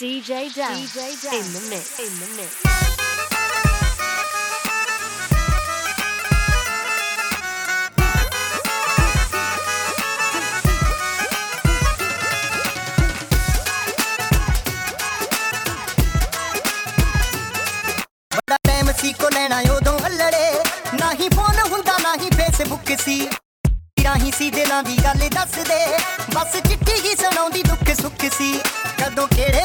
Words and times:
DJ 0.00 0.48
Down, 0.54 0.76
DJ 0.76 1.12
Down. 1.20 1.34
in 1.34 1.52
the 1.52 1.60
mix, 1.68 2.00
in 2.00 2.08
the 2.16 2.26
mix. 2.34 2.56
को 19.20 19.28
लेना 19.28 19.60
यो 19.60 19.78
दो 19.80 19.92
लड़े 20.08 20.62
ना 20.94 21.10
ही 21.10 21.28
फ़ोन 21.28 21.58
हुंदा 21.70 21.96
ना 21.98 22.12
ही 22.20 22.30
फेसबुक 22.30 22.96
सी 23.00 23.28
ਰਾਹੀਂ 24.04 24.30
ਸੀ 24.32 24.50
ਦਿਲਾਂ 24.50 24.82
ਦੀ 24.82 24.96
ਗੱਲ 25.04 25.28
ਦੱਸ 25.34 25.52
ਦੇ 25.68 25.78
ਬਸ 26.34 26.56
ਚਿੱਠੀ 26.68 26.92
ਹੀ 27.00 27.14
ਸੁਣਾਉਂਦੀ 27.16 27.62
ਦੁੱਖ 27.62 27.90
ਸੁੱਖ 28.00 28.24
ਸੀ 28.38 28.52
ਕਦੋਂ 29.00 29.26
ਕਿਹੜੇ 29.28 29.59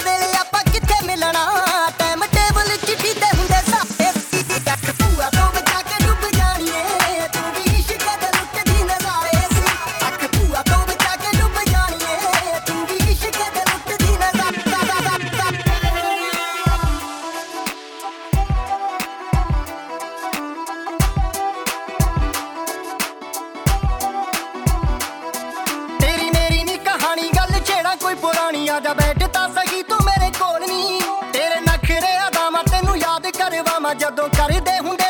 ਆਜਾ 28.76 28.94
ਬੈਠ 28.94 29.24
ਤਾਂ 29.34 29.48
ਸਹੀ, 29.50 29.82
ਤੂੰ 29.84 29.98
ਮੇਰੇ 30.06 30.30
ਕੋਲ 30.40 30.60
ਨਹੀਂ 30.62 31.00
ਤੇਰੇ 31.34 31.60
ਨਖਰੇ 31.62 32.12
ਅਦਾ 32.28 32.50
ਮੈਂ 32.50 32.64
ਤੈਨੂੰ 32.64 32.98
ਯਾਦ 32.98 33.28
ਕਰਵਾਵਾਂ। 33.38 33.94
ਜਦੋਂ 33.96 34.28
ਕਰਦੇ 34.30 34.78
ਹੁੰਦੇ 34.80 35.05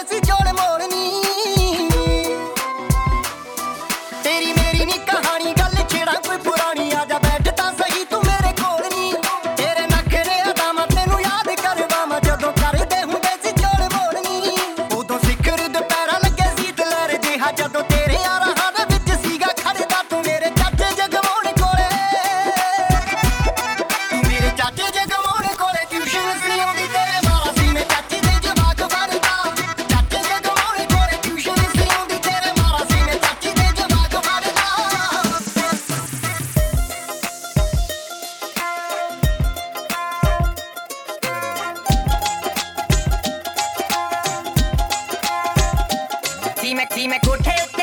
see 46.65 46.73
me, 46.73 46.85
see 46.91 47.07
me 47.07 47.19
good 47.23 47.45
help. 47.45 47.74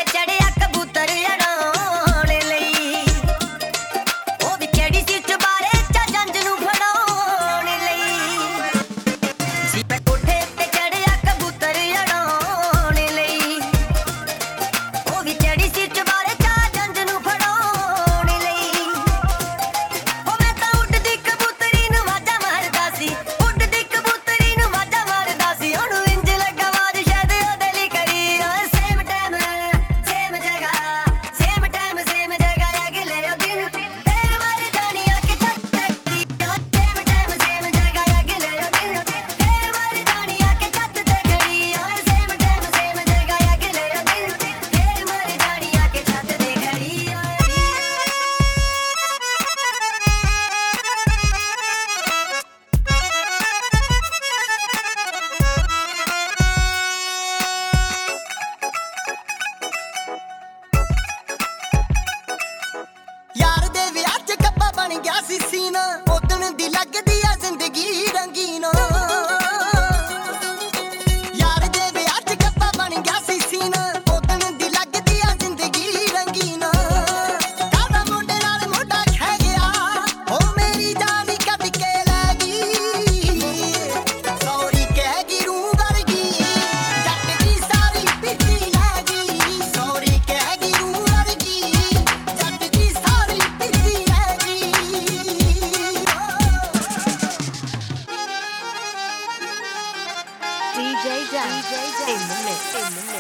Amen. 102.52 102.92
Amen. 102.98 103.11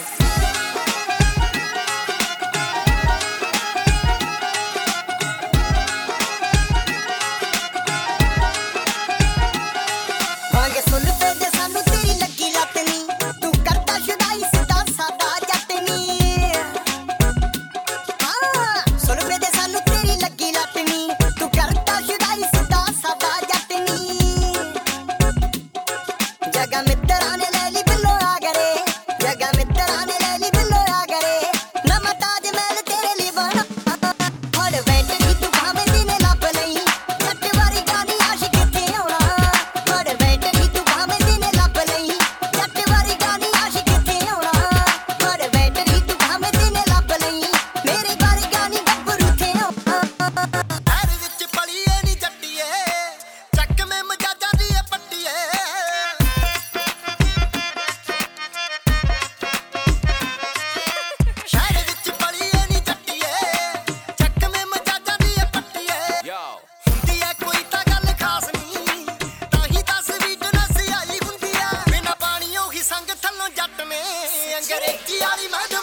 gerektiği 74.78 75.18
yani 75.22 75.42
ben 75.52 75.76
de 75.76 75.80